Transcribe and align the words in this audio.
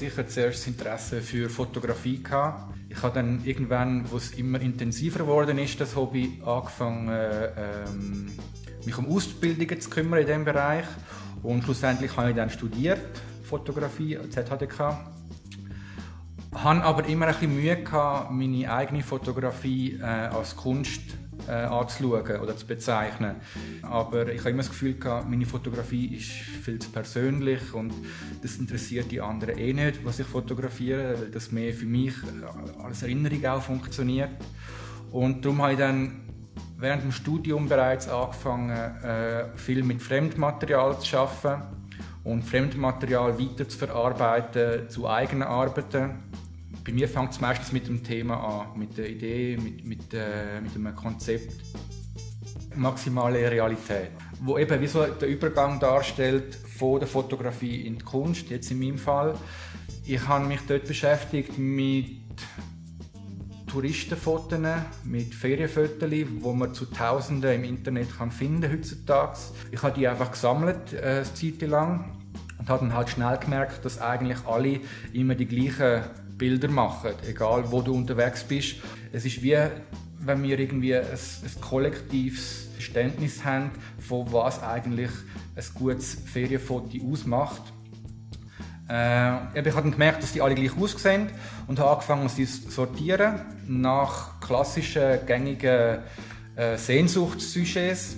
ich 0.00 0.16
hatte 0.16 0.28
sicher 0.28 0.28
zuerst 0.28 0.58
das 0.60 0.66
Interesse 0.68 1.20
für 1.20 1.48
Fotografie. 1.48 2.22
Gehabt. 2.22 2.74
Ich 2.88 3.02
habe 3.02 3.14
dann 3.14 3.44
irgendwann, 3.44 4.10
wo 4.10 4.16
es 4.16 4.32
immer 4.32 4.60
intensiver 4.60 5.20
geworden 5.20 5.58
ist, 5.58 5.80
das 5.80 5.96
Hobby, 5.96 6.40
angefangen, 6.44 7.08
ähm, 7.10 8.26
mich 8.84 8.96
um 8.96 9.06
Ausbildungen 9.06 9.80
zu 9.80 9.90
kümmern 9.90 10.20
in 10.20 10.26
diesem 10.26 10.44
Bereich. 10.44 10.84
Und 11.42 11.64
schlussendlich 11.64 12.16
habe 12.16 12.30
ich 12.30 12.36
dann 12.36 12.50
studiert, 12.50 13.00
Fotografie, 13.42 14.18
ZHDK. 14.30 14.98
Habe 16.54 16.82
aber 16.82 17.06
immer 17.06 17.26
ein 17.26 17.34
bisschen 17.34 17.54
Mühe 17.54 17.78
meine 18.30 18.72
eigene 18.72 19.02
Fotografie 19.02 19.98
äh, 20.00 20.04
als 20.04 20.56
Kunst 20.56 21.17
äh, 21.46 21.52
anzuschauen 21.52 22.40
oder 22.40 22.56
zu 22.56 22.66
bezeichnen. 22.66 23.36
Aber 23.82 24.28
ich 24.28 24.40
habe 24.40 24.50
immer 24.50 24.62
das 24.62 24.70
Gefühl 24.70 24.94
gehabt, 24.94 25.28
meine 25.28 25.46
Fotografie 25.46 26.16
ist 26.16 26.28
viel 26.28 26.78
zu 26.78 26.90
persönlich 26.90 27.72
und 27.72 27.92
das 28.42 28.56
interessiert 28.56 29.10
die 29.10 29.20
anderen 29.20 29.58
eh 29.58 29.72
nicht, 29.72 30.04
was 30.04 30.18
ich 30.18 30.26
fotografiere, 30.26 31.18
weil 31.20 31.30
das 31.30 31.52
mehr 31.52 31.72
für 31.72 31.86
mich 31.86 32.14
äh, 32.14 32.82
als 32.82 33.02
Erinnerung 33.02 33.44
auch 33.46 33.62
funktioniert. 33.62 34.30
Und 35.12 35.44
darum 35.44 35.62
habe 35.62 35.72
ich 35.72 35.78
dann 35.78 36.20
während 36.78 37.02
dem 37.02 37.12
Studium 37.12 37.68
bereits 37.68 38.08
angefangen, 38.08 38.70
äh, 38.70 39.56
viel 39.56 39.82
mit 39.82 40.00
Fremdmaterial 40.02 40.98
zu 41.00 41.18
arbeiten 41.18 41.62
und 42.24 42.42
Fremdmaterial 42.42 43.38
weiter 43.38 43.68
zu 43.68 43.78
verarbeiten 43.78 44.88
zu 44.88 45.08
eigenen 45.08 45.44
Arbeiten 45.44 46.27
bei 46.84 46.92
mir 46.92 47.08
fängt 47.08 47.32
es 47.32 47.40
meistens 47.40 47.72
mit 47.72 47.86
dem 47.86 48.02
Thema 48.02 48.36
an, 48.36 48.78
mit 48.78 48.96
der 48.96 49.08
Idee, 49.08 49.56
mit, 49.56 49.84
mit, 49.84 50.14
äh, 50.14 50.60
mit 50.60 50.74
einem 50.74 50.94
Konzept. 50.94 51.52
Maximale 52.74 53.50
Realität, 53.50 54.10
wo 54.40 54.56
eben 54.58 54.80
wie 54.80 54.86
so 54.86 55.04
der 55.04 55.28
Übergang 55.28 55.80
darstellt 55.80 56.54
von 56.54 57.00
der 57.00 57.08
Fotografie 57.08 57.86
in 57.86 57.98
die 57.98 58.04
Kunst, 58.04 58.50
jetzt 58.50 58.70
in 58.70 58.78
meinem 58.78 58.98
Fall. 58.98 59.34
Ich 60.04 60.26
habe 60.28 60.46
mich 60.46 60.60
dort 60.68 60.86
beschäftigt 60.86 61.58
mit 61.58 62.20
Touristenfotos, 63.66 64.58
mit 65.04 65.34
Ferienfotos, 65.34 66.10
wo 66.40 66.52
man 66.52 66.72
zu 66.72 66.86
Tausenden 66.86 67.52
im 67.52 67.64
Internet 67.64 68.16
kann 68.16 68.30
finden 68.30 68.70
heutzutage. 68.70 69.38
Ich 69.70 69.82
habe 69.82 69.98
die 69.98 70.06
einfach 70.06 70.30
gesammelt, 70.30 70.92
äh, 70.92 71.00
eine 71.00 71.22
Zeit 71.24 71.60
lang 71.62 72.16
und 72.58 72.68
habe 72.68 72.86
dann 72.86 72.94
halt 72.94 73.10
schnell 73.10 73.36
gemerkt, 73.38 73.84
dass 73.84 74.00
eigentlich 74.00 74.46
alle 74.46 74.80
immer 75.12 75.34
die 75.34 75.46
gleichen 75.46 76.04
Bilder 76.38 76.68
machen, 76.68 77.10
egal 77.28 77.70
wo 77.70 77.82
du 77.82 77.92
unterwegs 77.94 78.44
bist. 78.44 78.76
Es 79.12 79.24
ist 79.24 79.42
wie, 79.42 79.58
wenn 80.20 80.42
wir 80.42 80.58
irgendwie 80.58 80.94
ein, 80.94 81.04
ein 81.04 81.60
kollektives 81.60 82.68
Verständnis 82.74 83.44
haben, 83.44 83.72
von 83.98 84.32
was 84.32 84.62
eigentlich 84.62 85.10
ein 85.56 85.64
gutes 85.74 86.14
Ferienfoto 86.14 86.98
ausmacht. 87.12 87.62
Äh, 88.88 89.58
ich 89.58 89.74
habe 89.74 89.82
dann 89.82 89.90
gemerkt, 89.90 90.22
dass 90.22 90.32
die 90.32 90.40
alle 90.40 90.54
gleich 90.54 90.76
aussehen 90.76 91.28
und 91.66 91.78
habe 91.78 91.90
angefangen, 91.90 92.28
sie 92.28 92.46
zu 92.46 92.70
sortieren 92.70 93.40
nach 93.66 94.40
klassischen, 94.40 95.26
gängigen 95.26 95.98
äh, 96.56 96.76
Sehnsuchtssujets 96.76 98.16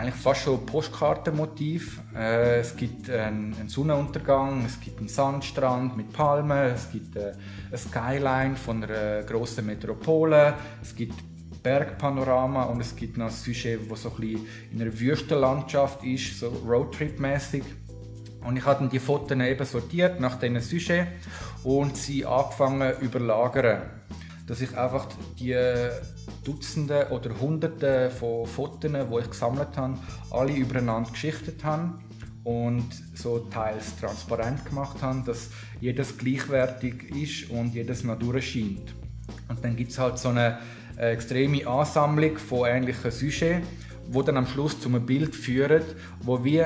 eigentlich 0.00 0.14
fast 0.14 0.42
schon 0.42 0.64
Postkartenmotiv. 0.64 2.00
Äh, 2.14 2.60
es 2.60 2.74
gibt 2.74 3.10
einen, 3.10 3.68
Sonnenuntergang, 3.68 4.64
es 4.64 4.80
gibt 4.80 4.98
einen 4.98 5.08
Sandstrand 5.08 5.96
mit 5.96 6.12
Palmen, 6.12 6.72
es 6.74 6.90
gibt 6.90 7.16
äh, 7.16 7.32
eine 7.68 7.78
Skyline 7.78 8.56
von 8.56 8.82
einer 8.82 9.22
grossen 9.22 9.66
Metropole, 9.66 10.54
es 10.80 10.94
gibt 10.94 11.14
Bergpanorama 11.62 12.64
und 12.64 12.80
es 12.80 12.96
gibt 12.96 13.18
noch 13.18 13.26
ein 13.26 13.32
Sujet, 13.32 13.90
das 13.90 14.02
so 14.02 14.12
ein 14.18 14.46
in 14.72 14.80
einer 14.80 14.98
Wüstenlandschaft 14.98 16.02
ist, 16.04 16.38
so 16.38 16.48
Roadtrip-mäßig. 16.66 17.62
Und 18.42 18.56
ich 18.56 18.64
habe 18.64 18.88
die 18.88 18.98
Fotos 18.98 19.36
eben 19.38 19.66
sortiert 19.66 20.18
nach 20.18 20.38
diesen 20.38 20.60
Sujet 20.60 21.08
und 21.62 21.94
sie 21.94 22.24
angefangen 22.24 22.94
überlagern. 23.00 23.82
Dass 24.50 24.60
ich 24.60 24.76
einfach 24.76 25.06
die 25.38 25.56
Dutzende 26.42 27.06
oder 27.12 27.38
Hunderte 27.38 28.10
von 28.10 28.44
Fotos, 28.46 28.90
die 28.90 29.18
ich 29.20 29.30
gesammelt 29.30 29.76
habe, 29.76 29.96
alle 30.32 30.52
übereinander 30.52 31.08
geschichtet 31.08 31.62
habe 31.62 31.92
und 32.42 32.88
so 33.14 33.38
teils 33.38 33.96
transparent 34.00 34.64
gemacht 34.64 35.00
habe, 35.02 35.22
dass 35.24 35.50
jedes 35.80 36.18
gleichwertig 36.18 37.14
ist 37.14 37.50
und 37.50 37.74
jedes 37.76 38.02
noch 38.02 38.18
durchscheint. 38.18 38.92
Und 39.48 39.64
dann 39.64 39.76
gibt 39.76 39.92
es 39.92 40.00
halt 40.00 40.18
so 40.18 40.30
eine 40.30 40.58
äh, 40.98 41.12
extreme 41.12 41.64
Ansammlung 41.68 42.36
von 42.36 42.66
ähnlichen 42.68 43.12
Sujets, 43.12 43.64
wo 44.08 44.22
dann 44.22 44.36
am 44.36 44.48
Schluss 44.48 44.80
zu 44.80 44.88
einem 44.88 45.06
Bild 45.06 45.32
führt, 45.32 45.94
wo 46.22 46.42
wie 46.42 46.64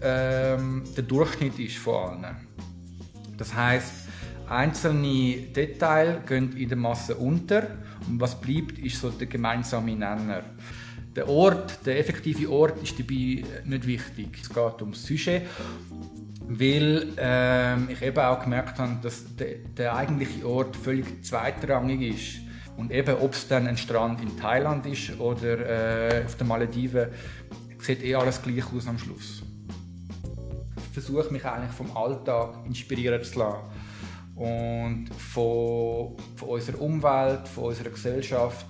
ähm, 0.00 0.82
der 0.96 1.04
Durchschnitt 1.04 1.58
ist 1.58 1.76
von 1.76 2.24
allen. 2.24 2.36
Das 3.36 3.54
heißt, 3.54 4.05
einzelne 4.48 5.36
Details 5.54 6.26
gehen 6.26 6.56
in 6.56 6.68
der 6.68 6.78
Masse 6.78 7.14
unter 7.14 7.66
und 8.08 8.20
was 8.20 8.40
bleibt, 8.40 8.78
ist 8.78 9.00
so 9.00 9.10
der 9.10 9.26
gemeinsame 9.26 9.92
Nenner. 9.92 10.42
Der 11.14 11.28
Ort, 11.28 11.86
der 11.86 11.98
effektive 11.98 12.50
Ort 12.50 12.82
ist 12.82 12.98
dabei 12.98 13.42
nicht 13.64 13.86
wichtig. 13.86 14.38
Es 14.40 14.48
geht 14.48 14.82
um 14.82 14.92
das 14.92 15.06
Sujet, 15.06 15.42
weil 16.46 17.08
ähm, 17.16 17.88
ich 17.90 18.02
eben 18.02 18.18
auch 18.18 18.42
gemerkt 18.42 18.78
habe, 18.78 18.98
dass 19.02 19.24
der, 19.36 19.56
der 19.76 19.96
eigentliche 19.96 20.46
Ort 20.46 20.76
völlig 20.76 21.24
zweitrangig 21.24 22.02
ist. 22.14 22.46
Und 22.76 22.92
eben, 22.92 23.16
ob 23.16 23.32
es 23.32 23.48
dann 23.48 23.66
ein 23.66 23.78
Strand 23.78 24.20
in 24.20 24.38
Thailand 24.38 24.84
ist 24.84 25.18
oder 25.18 26.18
äh, 26.20 26.24
auf 26.26 26.36
den 26.36 26.46
Malediven, 26.48 27.06
sieht 27.78 28.04
eh 28.04 28.14
alles 28.14 28.42
gleich 28.42 28.64
aus 28.70 28.86
am 28.86 28.98
Schluss. 28.98 29.42
Ich 30.76 31.02
versuche 31.02 31.32
mich 31.32 31.44
eigentlich 31.46 31.72
vom 31.72 31.96
Alltag 31.96 32.58
inspirieren 32.66 33.22
zu 33.24 33.38
lassen 33.38 33.60
und 34.36 35.08
von, 35.18 36.16
von 36.36 36.48
unserer 36.48 36.80
Umwelt, 36.80 37.48
von 37.48 37.64
unserer 37.64 37.90
Gesellschaft. 37.90 38.66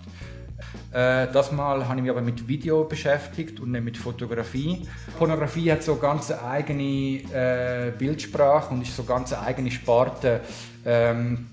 Äh, 0.93 1.27
das 1.33 1.53
Mal 1.53 1.87
habe 1.87 1.97
ich 1.97 2.03
mich 2.03 2.11
aber 2.11 2.23
mit 2.23 2.47
Video 2.47 2.85
beschäftigt 2.85 3.61
und 3.61 3.73
nicht 3.73 3.85
mit 3.85 3.97
Fotografie. 3.97 4.87
Pornografie 5.19 5.73
hat 5.73 5.83
so 5.83 5.97
ganz 5.97 6.31
eigene 6.31 7.21
äh, 7.33 7.93
Bildsprache 7.99 8.73
und 8.73 8.83
ist 8.83 8.97
so 8.97 9.05
ganz 9.05 9.33
eigene 9.33 9.71
Sparte 9.71 10.41
ähm, 10.85 11.49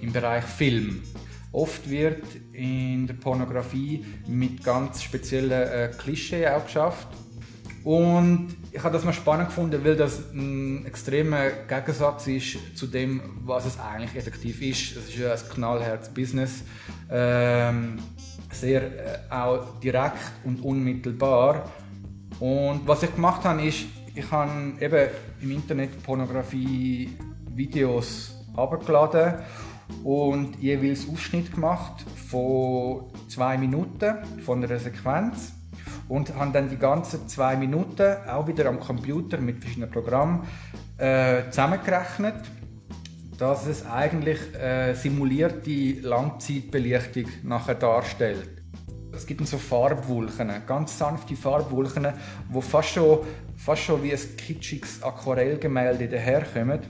im 0.00 0.12
Bereich 0.12 0.44
Film. 0.44 1.02
Oft 1.52 1.88
wird 1.88 2.24
in 2.52 3.06
der 3.06 3.14
Pornografie 3.14 4.04
mit 4.26 4.62
ganz 4.62 5.02
speziellen 5.02 5.52
äh, 5.52 5.90
Klischee 5.96 6.46
auch 6.48 6.64
geschafft. 6.64 7.08
Und 7.84 8.48
ich 8.76 8.84
habe 8.84 8.92
das 8.92 9.04
mal 9.04 9.12
spannend 9.14 9.48
gefunden, 9.48 9.82
weil 9.82 9.96
das 9.96 10.20
ein 10.34 10.84
extremer 10.84 11.48
Gegensatz 11.66 12.26
ist 12.26 12.76
zu 12.76 12.86
dem, 12.86 13.22
was 13.42 13.64
es 13.64 13.80
eigentlich 13.80 14.14
effektiv 14.14 14.60
ist. 14.60 14.94
Es 14.96 15.08
ist 15.08 15.16
ja 15.16 15.32
ein 15.32 15.40
knallhartes 15.54 16.10
Business. 16.10 16.62
Ähm, 17.10 17.96
sehr 18.52 18.82
äh, 18.82 19.18
auch 19.30 19.80
direkt 19.80 20.20
und 20.44 20.62
unmittelbar. 20.62 21.70
Und 22.38 22.86
was 22.86 23.02
ich 23.02 23.14
gemacht 23.14 23.44
habe, 23.44 23.62
ist, 23.62 23.86
ich 24.14 24.30
habe 24.30 24.74
eben 24.78 25.08
im 25.40 25.52
Internet 25.52 26.02
Pornografie-Videos 26.02 28.34
abgeladen 28.54 29.36
und 30.04 30.58
jeweils 30.60 31.08
Ausschnitt 31.08 31.50
gemacht 31.50 32.04
von 32.28 33.06
zwei 33.28 33.56
Minuten 33.56 34.16
von 34.44 34.62
einer 34.62 34.78
Sequenz 34.78 35.54
und 36.08 36.34
haben 36.34 36.52
dann 36.52 36.68
die 36.68 36.76
ganzen 36.76 37.28
zwei 37.28 37.56
Minuten 37.56 38.16
auch 38.28 38.46
wieder 38.46 38.66
am 38.66 38.80
Computer 38.80 39.38
mit 39.38 39.60
verschiedenen 39.60 39.90
Programmen 39.90 40.46
äh, 40.98 41.42
zusammengerechnet, 41.50 42.36
dass 43.38 43.66
es 43.66 43.84
eigentlich 43.86 44.38
äh, 44.54 44.94
simulierte 44.94 46.00
Langzeitbelichtung 46.00 47.26
nachher 47.42 47.74
darstellt. 47.74 48.62
Es 49.12 49.26
gibt 49.26 49.46
so 49.46 49.58
Farbwolken, 49.58 50.50
ganz 50.66 50.98
sanfte 50.98 51.36
Farbwolken, 51.36 52.08
wo 52.50 52.60
fast 52.60 52.90
schon, 52.90 53.20
fast 53.56 53.82
schon 53.82 54.02
wie 54.02 54.12
ein 54.12 54.36
kitschiges 54.36 55.02
Aquarellgemälde 55.02 56.08
daherkommen. 56.08 56.80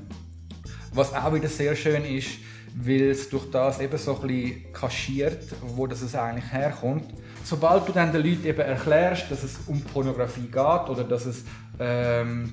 Was 0.93 1.15
auch 1.15 1.33
wieder 1.33 1.49
sehr 1.49 1.77
schön 1.77 2.05
ist, 2.05 2.31
weil 2.77 3.11
es 3.11 3.29
durch 3.31 3.51
das 3.51 3.81
eben 3.81 3.99
so 3.99 4.21
ein 4.21 4.73
kaschiert, 4.73 5.43
wo 5.75 5.87
das 5.87 6.15
eigentlich 6.15 6.53
herkommt 6.53 7.13
sobald 7.47 7.89
du 7.89 7.93
dann 7.93 8.13
den 8.13 8.25
Leuten 8.25 8.45
eben 8.45 8.61
erklärst, 8.61 9.31
dass 9.31 9.45
es 9.45 9.59
um 9.67 9.81
Pornografie 9.81 10.49
geht 10.49 10.89
oder 10.89 11.05
dass 11.05 11.27
es 11.27 11.45
ähm, 11.79 12.53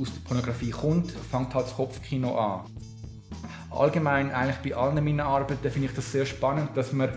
aus 0.00 0.12
der 0.12 0.20
Pornografie 0.26 0.70
kommt, 0.70 1.12
fängt 1.12 1.54
halt 1.54 1.66
das 1.66 1.76
Kopfkino 1.76 2.36
an. 2.36 2.60
Allgemein 3.70 4.32
eigentlich 4.32 4.74
bei 4.74 4.76
allen 4.76 4.96
meinen 4.96 5.20
Arbeiten 5.20 5.70
finde 5.70 5.88
ich 5.88 5.94
das 5.94 6.10
sehr 6.10 6.26
spannend, 6.26 6.70
dass 6.74 6.92
man, 6.92 7.10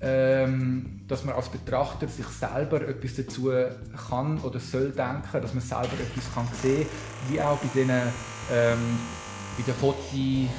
ähm, 0.00 1.02
dass 1.06 1.24
man 1.24 1.34
als 1.34 1.50
Betrachter 1.50 2.08
sich 2.08 2.26
selber 2.26 2.80
etwas 2.88 3.16
dazu 3.16 3.52
kann 4.08 4.38
oder 4.38 4.58
soll 4.58 4.90
denken, 4.90 5.42
dass 5.42 5.52
man 5.52 5.62
selber 5.62 5.92
etwas 6.00 6.34
kann 6.34 6.48
sehen, 6.62 6.86
wie 7.28 7.40
auch 7.40 7.58
bei 7.58 7.68
diesen 7.74 7.90
ähm, 7.90 8.98
bei 9.56 9.64
den 9.64 9.74
Fotos 9.74 10.50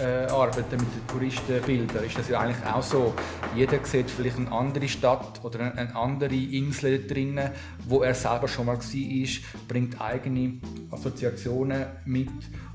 äh, 0.00 0.30
arbeiten 0.30 0.76
mit 0.76 0.94
den 0.94 1.06
Touristenbildern, 1.08 2.04
ist 2.04 2.18
das 2.18 2.28
ja 2.28 2.40
eigentlich 2.40 2.64
auch 2.66 2.82
so. 2.82 3.14
Jeder 3.54 3.84
sieht 3.84 4.10
vielleicht 4.10 4.38
eine 4.38 4.50
andere 4.50 4.88
Stadt 4.88 5.40
oder 5.44 5.76
eine 5.76 5.94
andere 5.94 6.34
Insel 6.34 7.06
drinnen, 7.06 7.50
wo 7.86 8.02
er 8.02 8.14
selber 8.14 8.48
schon 8.48 8.66
mal 8.66 8.78
war, 8.78 9.28
bringt 9.68 10.00
eigene 10.00 10.54
Assoziationen 10.90 11.86
mit. 12.04 12.30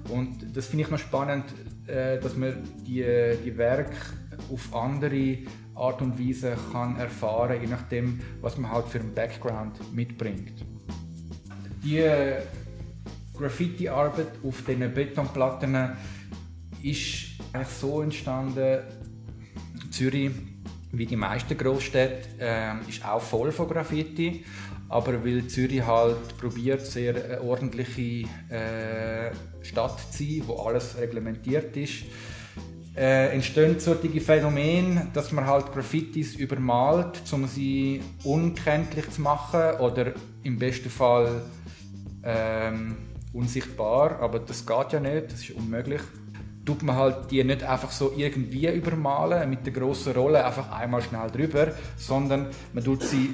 Und 0.09 0.55
das 0.55 0.67
finde 0.67 0.85
ich 0.85 0.91
noch 0.91 0.99
spannend, 0.99 1.45
äh, 1.87 2.19
dass 2.19 2.35
man 2.35 2.55
die, 2.85 3.03
die 3.43 3.57
Werke 3.57 3.95
auf 4.51 4.73
andere 4.75 5.37
Art 5.75 6.01
und 6.01 6.19
Weise 6.19 6.55
kann 6.71 6.97
erfahren, 6.97 7.61
je 7.61 7.67
nachdem, 7.67 8.19
was 8.41 8.57
man 8.57 8.71
halt 8.71 8.87
für 8.87 8.99
einen 8.99 9.13
Background 9.13 9.93
mitbringt. 9.93 10.65
Die 11.83 12.03
Graffiti-Arbeit 13.37 14.31
auf 14.43 14.63
diesen 14.63 14.93
Betonplatten 14.93 15.91
ist 16.83 17.39
eigentlich 17.53 17.67
so 17.67 18.01
entstanden, 18.01 18.79
Zürich, 19.91 20.31
wie 20.91 21.05
die 21.05 21.15
meisten 21.15 21.57
Großstädte, 21.57 22.29
äh, 22.39 22.89
ist 22.89 23.05
auch 23.05 23.21
voll 23.21 23.51
von 23.51 23.67
Graffiti. 23.67 24.45
Aber 24.89 25.23
weil 25.25 25.47
Zürich 25.47 25.85
halt 25.85 26.37
probiert, 26.37 26.85
sehr 26.85 27.15
eine 27.15 27.41
ordentliche 27.41 28.27
äh, 28.49 29.31
Stadt 29.61 29.99
zu 30.11 30.23
sein, 30.23 30.43
wo 30.45 30.55
alles 30.61 30.97
reglementiert 30.97 31.75
ist, 31.75 32.05
äh, 32.95 33.33
entstehen 33.33 33.79
solche 33.79 34.21
Phänomene, 34.21 35.07
dass 35.13 35.31
man 35.31 35.45
halt 35.45 35.71
Graffitis 35.71 36.35
übermalt, 36.35 37.21
um 37.31 37.47
sie 37.47 38.01
unkenntlich 38.23 39.09
zu 39.11 39.21
machen 39.21 39.79
oder 39.79 40.13
im 40.43 40.57
besten 40.57 40.89
Fall 40.89 41.43
ähm, 42.23 42.97
unsichtbar. 43.33 44.19
Aber 44.19 44.39
das 44.39 44.65
geht 44.65 44.93
ja 44.93 44.99
nicht, 44.99 45.31
das 45.31 45.41
ist 45.41 45.51
unmöglich 45.51 46.01
tut 46.67 46.83
man 46.83 46.97
halt 46.97 47.31
die 47.31 47.43
nicht 47.43 47.63
einfach 47.63 47.91
so 47.91 48.13
irgendwie 48.15 48.67
übermalen 48.67 49.49
mit 49.49 49.65
der 49.65 49.71
großen 49.71 50.13
Rolle 50.13 50.45
einfach 50.45 50.69
einmal 50.71 51.01
schnell 51.01 51.31
drüber, 51.31 51.71
sondern 51.97 52.47
man 52.73 52.83
tut 52.83 53.03
sie 53.03 53.33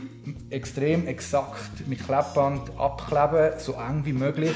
extrem 0.51 1.07
exakt 1.07 1.87
mit 1.87 2.05
Klebband 2.05 2.69
abkleben, 2.77 3.59
so 3.59 3.73
eng 3.73 4.05
wie 4.05 4.13
möglich 4.13 4.55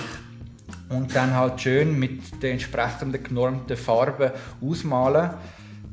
und 0.89 1.15
dann 1.15 1.33
halt 1.33 1.59
schön 1.59 1.97
mit 1.97 2.41
den 2.43 2.53
entsprechenden 2.53 3.23
genormten 3.23 3.75
Farben 3.75 4.31
ausmalen. 4.61 5.31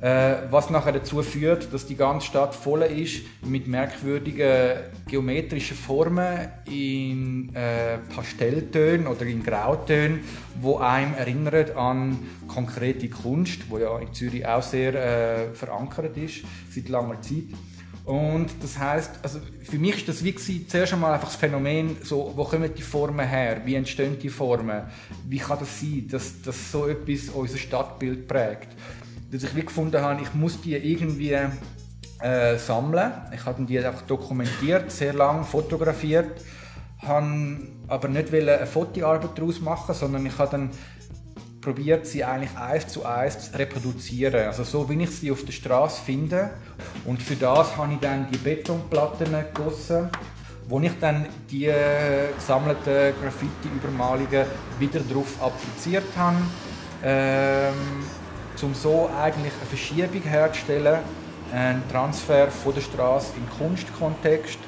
Äh, 0.00 0.50
was 0.50 0.70
nachher 0.70 0.92
dazu 0.92 1.22
führt, 1.22 1.72
dass 1.72 1.86
die 1.86 1.96
ganze 1.96 2.26
Stadt 2.26 2.54
voll 2.54 2.82
ist 2.82 3.22
mit 3.42 3.66
merkwürdigen 3.68 4.80
geometrischen 5.08 5.76
Formen 5.76 6.48
in 6.66 7.54
äh, 7.54 7.98
Pastelltönen 8.14 9.06
oder 9.06 9.22
in 9.22 9.42
Grautönen, 9.42 10.20
wo 10.60 10.76
einem 10.78 11.14
erinnert 11.14 11.76
an 11.76 12.18
konkrete 12.48 13.08
Kunst, 13.08 13.70
wo 13.70 13.78
ja 13.78 13.98
in 13.98 14.12
Zürich 14.12 14.46
auch 14.46 14.62
sehr 14.62 14.94
äh, 14.94 15.54
verankert 15.54 16.16
ist 16.16 16.42
seit 16.70 16.88
langer 16.88 17.22
Zeit. 17.22 17.44
Und 18.04 18.48
das 18.60 18.78
heißt, 18.78 19.12
also 19.22 19.38
für 19.62 19.78
mich 19.78 19.96
ist 19.96 20.08
das 20.08 20.22
wie 20.22 20.32
gewesen, 20.32 20.66
zuerst 20.68 20.92
einmal 20.92 21.14
einfach 21.14 21.28
das 21.28 21.36
Phänomen, 21.36 21.96
so, 22.02 22.34
wo 22.36 22.44
kommen 22.44 22.70
die 22.76 22.82
Formen 22.82 23.26
her, 23.26 23.62
wie 23.64 23.76
entstehen 23.76 24.18
die 24.18 24.28
Formen, 24.28 24.82
wie 25.26 25.38
kann 25.38 25.58
das 25.58 25.80
sein, 25.80 26.06
dass, 26.10 26.42
dass 26.42 26.70
so 26.70 26.86
etwas 26.86 27.30
unser 27.30 27.56
Stadtbild 27.56 28.28
prägt 28.28 28.68
dass 29.34 29.42
ich 29.42 29.66
gefunden 29.66 30.00
habe, 30.00 30.22
ich 30.22 30.32
muss 30.34 30.60
die 30.60 30.74
irgendwie 30.74 31.36
äh, 32.20 32.56
sammeln. 32.56 33.12
Ich 33.34 33.44
habe 33.44 33.64
die 33.64 33.78
einfach 33.78 34.02
dokumentiert, 34.02 34.90
sehr 34.92 35.12
lange 35.12 35.44
fotografiert, 35.44 36.40
habe 37.02 37.58
aber 37.88 38.08
nicht 38.08 38.32
eine 38.32 38.66
Fotoarbeit 38.66 39.36
daraus 39.36 39.60
machen, 39.60 39.94
sondern 39.94 40.24
ich 40.24 40.38
habe 40.38 40.50
dann 40.52 40.70
probiert, 41.60 42.06
sie 42.06 42.22
eigentlich 42.22 42.56
eins 42.56 42.88
zu 42.88 43.04
eins 43.04 43.50
zu 43.50 43.58
reproduzieren. 43.58 44.46
Also 44.46 44.64
so, 44.64 44.88
wie 44.88 45.02
ich 45.02 45.10
sie 45.10 45.32
auf 45.32 45.44
der 45.44 45.52
Straße 45.52 46.00
finde. 46.02 46.50
Und 47.04 47.22
für 47.22 47.36
das 47.36 47.76
habe 47.76 47.94
ich 47.94 48.00
dann 48.00 48.30
die 48.30 48.38
Betonplatten 48.38 49.32
gegossen, 49.32 50.10
wo 50.68 50.78
ich 50.80 50.92
dann 51.00 51.26
die 51.50 51.72
gesammelten 52.36 53.14
Graffiti-Übermalungen 53.20 54.46
wieder 54.78 55.00
darauf 55.00 55.42
appliziert 55.42 56.04
habe. 56.16 56.36
Ähm, 57.02 57.74
um 58.62 58.74
so 58.74 59.10
eigentlich 59.20 59.52
eine 59.52 59.66
Verschiebung 59.66 60.22
herzustellen, 60.22 61.00
einen 61.52 61.82
Transfer 61.90 62.50
von 62.50 62.74
der 62.74 62.80
Straße 62.80 63.32
in 63.36 63.42
den 63.42 63.58
Kunstkontext. 63.58 64.58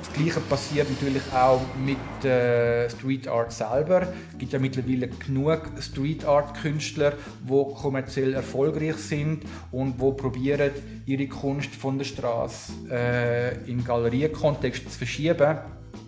Das 0.00 0.12
Gleiche 0.12 0.40
passiert 0.40 0.88
natürlich 0.90 1.22
auch 1.32 1.60
mit 1.76 2.24
äh, 2.24 2.88
Street 2.88 3.26
Art 3.26 3.52
selber. 3.52 4.02
Es 4.32 4.38
gibt 4.38 4.52
ja 4.52 4.58
mittlerweile 4.58 5.08
genug 5.08 5.62
Street 5.80 6.24
Art 6.24 6.54
Künstler, 6.60 7.14
die 7.42 7.74
kommerziell 7.74 8.34
erfolgreich 8.34 8.96
sind 8.96 9.42
und 9.72 10.00
die 10.00 10.12
probieren, 10.12 10.70
ihre 11.06 11.26
Kunst 11.26 11.74
von 11.74 11.98
der 11.98 12.04
Straße 12.04 12.72
äh, 12.90 13.70
in 13.70 13.82
Galeriekontext 13.82 14.90
zu 14.90 14.98
verschieben. 14.98 15.58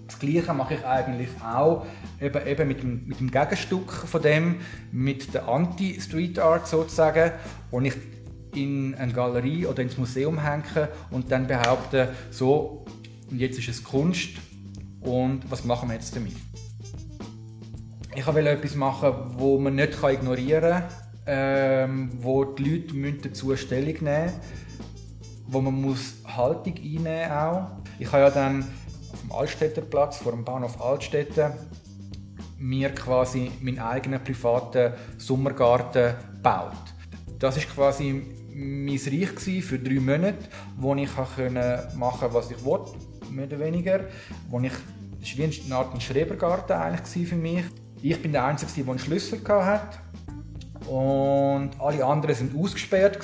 Das 0.07 0.19
Gleiche 0.19 0.55
mache 0.55 0.75
ich 0.75 0.85
eigentlich 0.85 1.29
auch 1.43 1.85
eben, 2.21 2.47
eben 2.47 2.69
mit, 2.69 2.83
dem, 2.83 3.07
mit 3.07 3.21
dem 3.21 3.31
Gegenstück 3.31 3.93
von 3.93 4.23
dem, 4.23 4.57
mit 4.93 5.35
der 5.35 5.49
Anti-Street 5.49 6.39
Art 6.39 6.69
sozusagen, 6.69 7.33
wo 7.71 7.81
ich 7.81 7.95
in 8.55 8.95
eine 8.95 9.13
Galerie 9.13 9.67
oder 9.67 9.83
ins 9.83 9.99
Museum 9.99 10.41
hänge 10.43 10.89
und 11.11 11.31
dann 11.31 11.47
behaupte, 11.47 12.15
so, 12.31 12.85
jetzt 13.31 13.59
ist 13.59 13.69
es 13.69 13.85
Kunst 13.85 14.39
und 15.01 15.51
was 15.51 15.65
machen 15.65 15.89
wir 15.89 15.95
jetzt 15.95 16.15
damit? 16.17 16.37
Ich 18.15 18.27
wollte 18.27 18.49
etwas 18.49 18.75
machen, 18.75 19.13
wo 19.37 19.59
man 19.59 19.75
nicht 19.75 19.99
ignorieren 20.03 20.83
kann, 20.83 20.85
ähm, 21.27 22.11
wo 22.21 22.45
die 22.45 22.95
Leute 22.95 23.29
dazu 23.29 23.55
Stellung 23.57 23.95
nehmen 24.03 24.25
müssen, 24.25 24.41
wo 25.49 25.61
man 25.61 25.75
muss 25.75 26.15
Haltung 26.25 26.75
einnehmen 26.77 27.53
muss. 27.53 27.63
Ich 27.99 28.11
habe 28.13 28.23
ja 28.23 28.31
dann 28.31 28.65
auf 29.17 29.23
dem 29.23 29.33
Altstädterplatz 29.33 30.19
vor 30.19 30.33
dem 30.33 30.45
Bahnhof 30.45 30.81
Altstädte 30.81 31.55
mir 32.59 32.91
quasi 32.91 33.51
meinen 33.61 33.79
eigenen 33.79 34.23
privaten 34.23 34.93
Sommergarten 35.19 36.15
gebaut. 36.35 36.73
Das 37.39 37.57
ist 37.57 37.69
quasi 37.69 38.23
mein 38.55 38.99
Reich 38.99 39.65
für 39.65 39.79
drei 39.79 40.01
Monate, 40.01 40.49
wo 40.77 40.95
ich 40.95 41.15
machen 41.17 41.55
konnte, 41.99 42.35
was 42.35 42.51
ich 42.51 42.65
wollte, 42.65 42.93
mehr 43.31 43.47
oder 43.47 43.59
weniger. 43.59 44.01
Wo 44.49 44.61
ich, 44.61 44.73
das 45.21 45.39
war 45.39 45.47
wie 45.47 45.63
eine 45.65 45.75
Art 45.77 46.03
Schrebergarten 46.03 46.77
eigentlich 46.77 47.29
für 47.29 47.37
mich. 47.37 47.65
Ich 48.03 48.21
bin 48.21 48.33
der 48.33 48.45
Einzige, 48.45 48.73
der 48.73 48.91
einen 48.91 48.99
Schlüssel 48.99 49.41
hatte. 49.47 49.99
Und 50.91 51.71
alle 51.79 52.05
anderen 52.05 52.55
waren 52.55 52.63
ausgesperrt. 52.63 53.19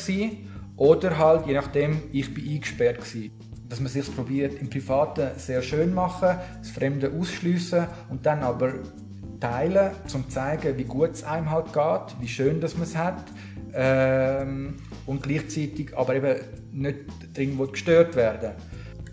Oder 0.76 1.19
halt, 1.19 1.47
je 1.47 1.55
nachdem, 1.55 2.02
ich 2.12 2.33
bin 2.33 2.49
eingesperrt. 2.49 2.99
Dass 3.73 3.81
man 3.81 3.88
sich 3.88 4.14
probiert, 4.14 4.61
im 4.61 4.69
Privaten 4.69 5.31
sehr 5.38 5.62
schön 5.62 5.95
machen, 5.95 6.37
das 6.59 6.71
Fremde 6.73 7.11
ausschliessen 7.11 7.87
und 8.11 8.26
dann 8.26 8.43
aber 8.43 8.75
teilen, 9.41 9.93
um 10.02 10.09
zu 10.11 10.29
zeigen, 10.29 10.76
wie 10.76 10.85
gut 10.85 11.12
es 11.12 11.25
einem 11.25 11.50
halt 11.50 11.73
geht, 11.73 12.21
wie 12.21 12.29
schön 12.29 12.61
dass 12.61 12.75
man 12.75 12.83
es 12.83 12.95
hat 12.95 13.25
ähm, 13.73 14.75
und 15.07 15.23
gleichzeitig 15.23 15.97
aber 15.97 16.14
eben 16.17 16.35
nicht 16.71 16.99
drin 17.35 17.59
gestört 17.73 18.14
werden. 18.14 18.50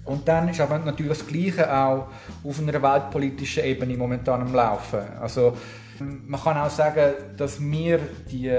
Und 0.03 0.27
dann 0.27 0.49
ist 0.49 0.59
aber 0.59 0.77
natürlich 0.77 1.19
das 1.19 1.25
Gleiche 1.25 1.73
auch 1.73 2.07
auf 2.43 2.59
einer 2.59 2.81
weltpolitischen 2.81 3.63
Ebene 3.63 3.95
momentan 3.95 4.41
am 4.41 4.53
Laufen. 4.53 4.99
Also 5.21 5.55
man 6.27 6.37
kann 6.37 6.57
auch 6.57 6.69
sagen, 6.69 7.13
dass 7.37 7.61
wir 7.61 8.01
die, 8.29 8.49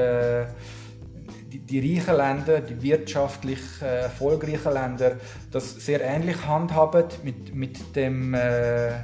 die, 1.53 1.59
die 1.59 1.97
reichen 1.97 2.17
Länder, 2.17 2.61
die 2.61 2.81
wirtschaftlich 2.83 3.61
äh, 3.83 4.03
erfolgreichen 4.03 4.73
Länder, 4.73 5.17
das 5.51 5.75
sehr 5.85 6.01
ähnlich 6.01 6.47
handhaben 6.47 7.05
mit, 7.25 7.55
mit 7.55 7.97
dem 7.97 8.35
äh, 8.35 8.99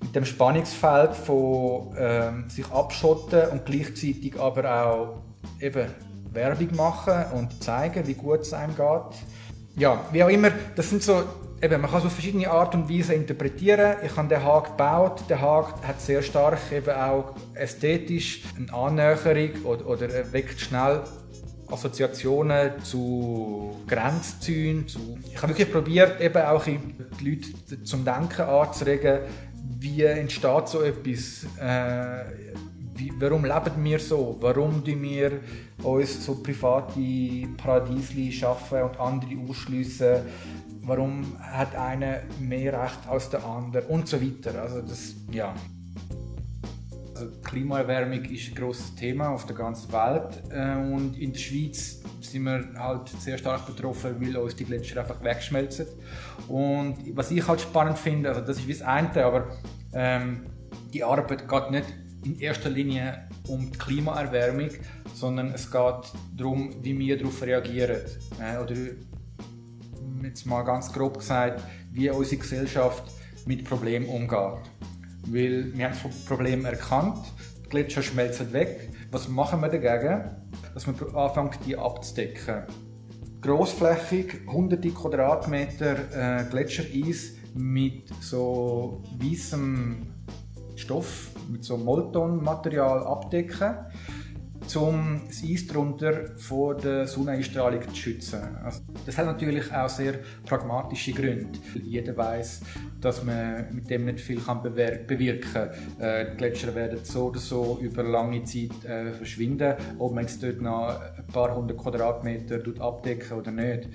mit 0.00 0.14
dem 0.14 0.24
Spannungsfeld 0.24 1.14
von 1.14 1.94
ähm, 1.98 2.50
sich 2.50 2.70
abschotten 2.70 3.48
und 3.50 3.64
gleichzeitig 3.64 4.38
aber 4.38 4.84
auch 4.84 5.22
eben 5.60 5.86
Werbung 6.32 6.76
machen 6.76 7.24
und 7.32 7.62
zeigen, 7.62 8.06
wie 8.06 8.14
gut 8.14 8.40
es 8.40 8.52
einem 8.52 8.76
geht. 8.76 9.18
Ja, 9.76 10.04
wie 10.12 10.22
auch 10.22 10.28
immer, 10.28 10.50
das 10.74 10.90
sind 10.90 11.02
so, 11.02 11.22
eben, 11.62 11.80
man 11.80 11.90
kann 11.90 12.00
es 12.00 12.06
auf 12.06 12.12
verschiedene 12.12 12.48
Art 12.50 12.74
und 12.74 12.88
Weise 12.88 13.14
interpretieren. 13.14 13.96
Ich 14.04 14.16
habe 14.16 14.28
den 14.28 14.42
Haag 14.42 14.76
gebaut. 14.76 15.24
Der 15.28 15.40
Haag 15.40 15.86
hat 15.86 16.00
sehr 16.00 16.22
stark 16.22 16.58
eben 16.72 16.94
auch 16.94 17.34
ästhetisch 17.54 18.42
eine 18.56 18.72
Annäherung 18.72 19.64
oder, 19.64 19.86
oder 19.86 20.32
weckt 20.32 20.60
schnell 20.60 21.02
Assoziationen 21.68 22.82
zu 22.82 23.76
Grenzzügen. 23.86 24.86
Zu 24.88 25.18
ich 25.30 25.36
habe 25.36 25.48
wirklich 25.48 25.70
probiert, 25.70 26.20
eben 26.20 26.42
auch 26.42 26.64
die 26.64 26.78
Leute 27.20 27.82
zum 27.84 28.04
Denken 28.04 28.42
anzuregen, 28.42 29.20
wie 29.78 30.02
entsteht 30.02 30.68
so 30.68 30.82
etwas? 30.82 31.44
Äh, 31.60 32.24
wie, 32.94 33.12
warum 33.18 33.44
leben 33.44 33.84
wir 33.84 33.98
so? 33.98 34.36
Warum 34.40 34.84
tun 34.84 35.02
wir 35.02 35.40
uns 35.82 36.24
so 36.24 36.36
private 36.36 37.46
Paradiesli 37.56 38.32
schaffen 38.32 38.82
und 38.82 38.98
andere 38.98 39.32
ausschliessen? 39.48 40.22
Warum 40.82 41.36
hat 41.40 41.74
einer 41.74 42.20
mehr 42.40 42.80
Recht 42.80 43.08
als 43.08 43.28
der 43.28 43.44
andere? 43.44 43.82
Und 43.82 44.08
so 44.08 44.20
weiter. 44.20 44.62
Also 44.62 44.80
das, 44.82 45.14
ja. 45.30 45.54
Also 47.16 47.30
Klimaerwärmung 47.44 48.22
ist 48.26 48.50
ein 48.50 48.54
grosses 48.54 48.94
Thema 48.94 49.30
auf 49.30 49.46
der 49.46 49.56
ganzen 49.56 49.90
Welt 49.90 50.42
äh, 50.50 50.76
und 50.76 51.18
in 51.18 51.32
der 51.32 51.38
Schweiz 51.38 52.02
sind 52.20 52.42
wir 52.42 52.62
halt 52.78 53.08
sehr 53.08 53.38
stark 53.38 53.64
betroffen, 53.64 54.20
weil 54.20 54.36
uns 54.36 54.54
die 54.54 54.66
Gletscher 54.66 55.00
einfach 55.00 55.24
wegschmelzen. 55.24 55.86
Und 56.46 57.16
was 57.16 57.30
ich 57.30 57.48
halt 57.48 57.62
spannend 57.62 57.96
finde, 57.96 58.28
also 58.28 58.42
das 58.42 58.58
ist 58.58 58.68
wie 58.68 58.74
das 58.74 58.82
eine, 58.82 59.24
aber 59.24 59.46
ähm, 59.94 60.44
die 60.92 61.02
Arbeit 61.02 61.48
geht 61.48 61.70
nicht 61.70 61.86
in 62.22 62.38
erster 62.38 62.68
Linie 62.68 63.30
um 63.48 63.72
die 63.72 63.78
Klimaerwärmung, 63.78 64.68
sondern 65.14 65.54
es 65.54 65.70
geht 65.70 66.12
darum, 66.36 66.74
wie 66.82 66.98
wir 66.98 67.16
darauf 67.16 67.40
reagieren. 67.40 68.02
Äh, 68.38 68.62
oder 68.62 68.74
jetzt 70.22 70.44
mal 70.44 70.64
ganz 70.64 70.92
grob 70.92 71.20
gesagt, 71.20 71.62
wie 71.92 72.10
unsere 72.10 72.42
Gesellschaft 72.42 73.04
mit 73.46 73.64
Problemen 73.64 74.04
umgeht. 74.04 74.60
Weil 75.26 75.72
wir 75.76 75.86
haben 75.86 75.96
das 76.02 76.24
Problem 76.24 76.64
erkannt, 76.64 77.18
die 77.64 77.68
Gletscher 77.68 78.02
schmelzen 78.02 78.52
weg. 78.52 78.90
Was 79.10 79.28
machen 79.28 79.60
wir 79.60 79.68
dagegen? 79.68 80.30
Dass 80.74 80.86
man 80.86 80.96
anfängt, 81.14 81.58
die 81.66 81.76
abzudecken. 81.76 82.64
Grossflächig, 83.40 84.46
hunderte 84.46 84.90
Quadratmeter 84.90 86.40
äh, 86.40 86.44
Gletschereis 86.50 87.34
mit 87.54 88.12
so 88.20 89.02
weißem 89.18 90.06
Stoff, 90.76 91.30
mit 91.48 91.64
so 91.64 91.76
Molton-Material 91.76 93.04
abdecken 93.04 93.76
um 94.74 95.22
das 95.26 95.42
Eis 95.44 95.66
darunter 95.66 96.36
vor 96.36 96.76
der 96.76 97.06
Sonneneinstrahlung 97.06 97.82
zu 97.88 97.94
schützen. 97.94 98.40
Also 98.64 98.80
das 99.04 99.16
hat 99.16 99.26
natürlich 99.26 99.72
auch 99.72 99.88
sehr 99.88 100.14
pragmatische 100.44 101.12
Gründe. 101.12 101.58
Jeder 101.82 102.16
weiß, 102.16 102.62
dass 103.00 103.22
man 103.22 103.74
mit 103.74 103.88
dem 103.88 104.06
nicht 104.06 104.20
viel 104.20 104.40
kann 104.40 104.62
bewirken 104.62 105.52
kann. 105.52 105.70
Äh, 106.00 106.32
die 106.32 106.36
Gletscher 106.36 106.74
werden 106.74 106.98
so 107.02 107.26
oder 107.26 107.38
so 107.38 107.78
über 107.80 108.02
lange 108.02 108.44
Zeit 108.44 108.84
äh, 108.84 109.12
verschwinden, 109.12 109.74
ob 109.98 110.14
man 110.14 110.24
jetzt 110.24 110.42
dort 110.42 110.60
noch 110.60 111.00
ein 111.00 111.26
paar 111.32 111.54
hundert 111.54 111.78
Quadratmeter 111.78 112.60
abdecken 112.80 113.38
oder 113.38 113.50
nicht. 113.50 113.88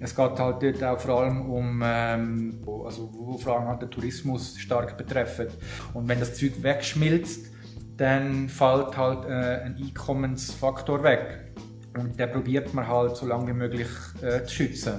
Es 0.00 0.14
geht 0.14 0.38
halt 0.38 0.62
dort 0.62 0.84
auch 0.84 1.00
vor 1.00 1.20
allem 1.20 1.50
um, 1.50 1.82
ähm, 1.84 2.60
also 2.84 3.10
wo 3.12 3.36
vor 3.36 3.58
allem 3.58 3.68
halt 3.68 3.82
den 3.82 3.90
Tourismus 3.90 4.56
stark 4.58 4.96
betreffen. 4.96 5.48
Und 5.92 6.08
wenn 6.08 6.20
das 6.20 6.34
Zeug 6.34 6.62
wegschmilzt, 6.62 7.50
dann 7.98 8.48
fällt 8.48 8.96
halt 8.96 9.24
äh, 9.26 9.64
ein 9.64 9.76
Einkommensfaktor 9.76 11.02
weg. 11.02 11.52
Und 11.98 12.18
den 12.18 12.30
probiert 12.30 12.72
man 12.72 12.86
halt 12.86 13.16
so 13.16 13.26
lange 13.26 13.48
wie 13.48 13.52
möglich 13.52 13.88
äh, 14.22 14.44
zu 14.44 14.54
schützen. 14.54 14.94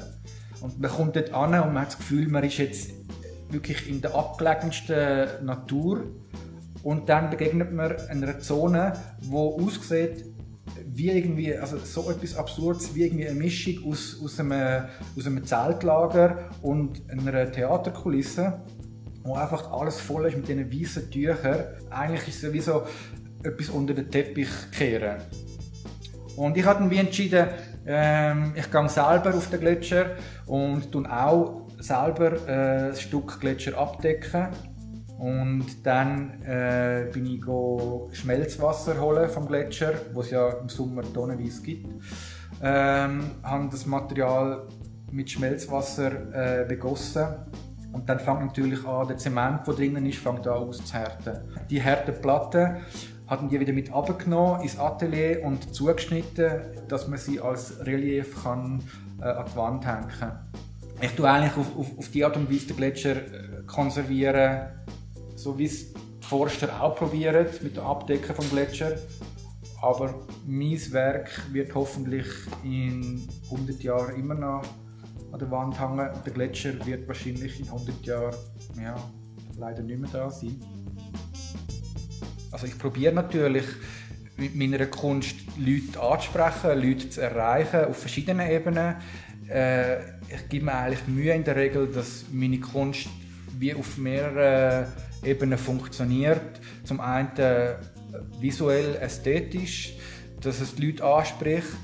Und 0.60 0.80
man 0.80 0.92
kommt 0.92 1.16
dort 1.16 1.34
an 1.34 1.54
und 1.54 1.74
man 1.74 1.82
hat 1.82 1.88
das 1.88 1.98
Gefühl, 1.98 2.28
man 2.28 2.44
ist 2.44 2.58
jetzt 2.58 2.92
wirklich 3.50 3.90
in 3.90 4.02
der 4.02 4.14
abgelegensten 4.14 5.46
Natur. 5.46 6.04
Und 6.84 7.08
dann 7.08 7.30
begegnet 7.30 7.72
man 7.72 7.96
einer 8.10 8.40
Zone, 8.40 8.94
wo 9.22 9.58
aussieht, 9.62 10.26
wie 10.86 11.10
irgendwie, 11.10 11.56
also 11.56 11.78
so 11.78 12.12
etwas 12.12 12.36
Absurdes, 12.36 12.94
wie 12.96 13.06
irgendwie 13.06 13.28
eine 13.28 13.40
Mischung 13.40 13.90
aus, 13.90 14.18
aus, 14.24 14.40
einem, 14.40 14.86
aus 15.18 15.26
einem 15.26 15.46
Zeltlager 15.46 16.50
und 16.62 17.02
einer 17.10 17.50
Theaterkulisse 17.50 18.62
wo 19.30 19.36
einfach 19.36 19.72
alles 19.72 20.00
voll 20.00 20.26
ist 20.26 20.36
mit 20.36 20.48
diesen 20.48 20.72
weißen 20.72 21.12
Tüchern. 21.12 21.66
Eigentlich 21.92 22.28
ist 22.28 22.36
es 22.36 22.42
sowieso 22.42 22.84
etwas 23.44 23.70
unter 23.70 23.94
den 23.94 24.10
Teppich 24.10 24.50
kehren. 24.72 25.22
Und 26.36 26.58
ich 26.58 26.66
habe 26.66 26.90
wie 26.90 26.98
entschieden, 26.98 27.48
ähm, 27.86 28.54
ich 28.56 28.72
gehe 28.72 28.90
selber 28.90 29.36
auf 29.36 29.50
den 29.52 29.60
Gletscher 29.60 30.16
und 30.48 30.92
tun 30.92 31.06
auch 31.06 31.68
selber 31.80 32.48
äh, 32.48 32.90
ein 32.90 32.96
Stück 32.96 33.40
Gletscher 33.40 33.78
abdecken. 33.78 34.48
Und 35.20 35.86
dann 35.86 36.42
äh, 36.44 37.08
bin 37.14 37.26
ich 37.28 37.42
go 37.42 38.10
Schmelzwasser 38.12 39.00
holen 39.00 39.30
vom 39.30 39.48
Gletscher, 39.48 39.94
wo 40.14 40.22
es 40.22 40.32
ja 40.32 40.50
im 40.54 40.70
Sommer 40.70 41.04
tonnenweise 41.14 41.62
gibt. 41.62 41.88
Ähm, 42.64 43.32
habe 43.44 43.70
das 43.70 43.86
Material 43.86 44.64
mit 45.12 45.30
Schmelzwasser 45.30 46.62
äh, 46.62 46.66
begossen 46.66 47.28
und 47.92 48.08
dann 48.08 48.20
fängt 48.20 48.42
natürlich 48.42 48.86
an, 48.86 49.08
der 49.08 49.18
Zement, 49.18 49.66
der 49.66 49.74
drinnen 49.74 50.06
ist, 50.06 50.20
fängt 50.20 50.48
an 50.48 50.54
auszuhärten. 50.54 51.40
Die 51.70 51.80
Platten 51.80 52.78
hatten 53.28 53.50
die 53.50 53.60
wieder 53.60 53.74
mit 53.74 53.92
abgenommen 53.92 54.62
ins 54.62 54.78
Atelier 54.78 55.44
und 55.44 55.74
zugeschnitten, 55.74 56.62
dass 56.88 57.08
man 57.08 57.20
sie 57.20 57.40
als 57.40 57.86
Relief 57.86 58.44
kann, 58.44 58.84
äh, 59.22 59.26
an 59.26 59.46
die 59.52 59.56
Wand 59.56 59.86
hängen 59.86 60.08
kann. 60.20 60.40
Ich 61.02 61.12
tue 61.12 61.30
eigentlich 61.30 61.56
auf, 61.56 61.78
auf, 61.78 61.98
auf 61.98 62.10
die 62.10 62.26
Art 62.26 62.36
und 62.36 62.52
Weise 62.52 62.68
den 62.68 62.78
Gletscher 62.78 63.16
äh, 63.16 63.64
konservieren, 63.68 64.68
so 65.36 65.58
wie 65.58 65.66
es 65.66 65.94
die 65.94 66.28
Forster 66.28 66.82
auch 66.82 66.96
probieren 66.96 67.48
mit 67.62 67.78
dem 67.78 67.84
Abdecken 67.84 68.36
vom 68.36 68.50
Gletscher. 68.50 68.94
Aber 69.82 70.14
mein 70.46 70.92
Werk 70.92 71.30
wird 71.54 71.74
hoffentlich 71.74 72.28
in 72.64 73.28
100 73.46 73.82
Jahren 73.82 74.16
immer 74.16 74.36
noch 74.36 74.64
an 75.32 75.40
der 75.40 75.52
Wand 75.52 75.80
hängen. 75.80 76.10
Der 76.26 76.34
Gletscher 76.34 76.86
wird 76.86 77.08
wahrscheinlich 77.08 77.60
in 77.60 77.68
100 77.68 78.06
Jahren 78.06 78.36
ja, 78.82 78.96
leider 79.58 79.84
nicht 79.84 80.00
mehr 80.00 80.10
da 80.12 80.30
sein. 80.30 80.60
Also 82.52 82.66
ich 82.66 82.78
probiere 82.78 83.14
natürlich 83.14 83.66
mit 84.38 84.56
meiner 84.56 84.86
Kunst 84.88 85.36
Leute 85.58 86.02
anzusprechen, 86.02 86.82
Leute 86.82 87.10
zu 87.10 87.22
erreichen 87.22 87.86
auf 87.86 87.98
verschiedenen 87.98 88.50
Ebenen. 88.50 88.96
Äh, 89.50 90.00
ich 90.34 90.48
gebe 90.50 90.66
mir 90.66 90.74
eigentlich 90.74 91.08
Mühe 91.08 91.34
in 91.34 91.44
der 91.44 91.56
Regel, 91.56 91.88
dass 91.88 92.26
meine 92.32 92.60
Kunst 92.60 93.08
wie 93.58 93.74
auf 93.74 93.98
mehreren 93.98 94.88
Ebenen 95.24 95.58
funktioniert. 95.58 96.62
Zum 96.84 97.02
einen 97.02 97.36
äh, 97.38 97.76
visuell, 98.40 98.96
ästhetisch, 98.96 99.94
dass 100.42 100.62
es 100.62 100.76
die 100.76 100.88
Leute 100.88 101.04
anspricht 101.06 101.78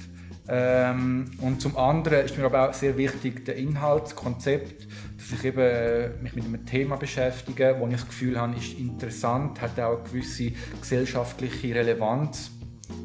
ähm, 0.47 1.31
und 1.41 1.61
zum 1.61 1.75
anderen 1.77 2.25
ist 2.25 2.37
mir 2.37 2.45
aber 2.45 2.69
auch 2.69 2.73
sehr 2.73 2.97
wichtig 2.97 3.45
der 3.45 3.55
Inhalt, 3.55 4.03
das 4.03 4.15
Konzept, 4.15 4.87
dass 5.17 5.31
ich 5.31 5.45
eben 5.45 5.59
äh, 5.59 6.09
mich 6.21 6.35
mit 6.35 6.45
einem 6.45 6.65
Thema 6.65 6.97
beschäftige, 6.97 7.75
wo 7.79 7.87
ich 7.87 7.93
das 7.93 8.07
Gefühl 8.07 8.39
habe, 8.39 8.55
ist 8.55 8.77
interessant, 8.77 9.61
hat 9.61 9.79
auch 9.79 9.97
eine 9.97 10.03
gewisse 10.03 10.51
gesellschaftliche 10.79 11.73
Relevanz 11.73 12.51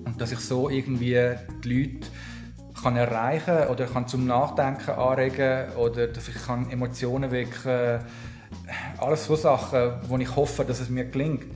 und 0.04 0.20
dass 0.20 0.32
ich 0.32 0.40
so 0.40 0.68
irgendwie 0.68 1.34
die 1.64 1.68
Leute 1.68 2.08
kann 2.82 2.96
erreichen 2.96 3.68
oder 3.68 3.86
kann 3.86 4.06
zum 4.06 4.26
Nachdenken 4.26 4.90
anregen 4.90 5.72
oder 5.76 6.06
dass 6.06 6.28
ich 6.28 6.34
kann 6.34 6.70
Emotionen 6.70 7.30
wecken 7.30 8.00
alles 8.98 9.24
so 9.24 9.36
Sachen, 9.36 9.92
wo 10.08 10.16
ich 10.18 10.34
hoffe, 10.36 10.64
dass 10.64 10.80
es 10.80 10.90
mir 10.90 11.04
gelingt. 11.04 11.46